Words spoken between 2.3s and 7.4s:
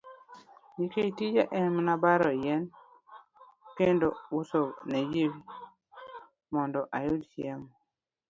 yien kendo uso ne ji, mondo ayud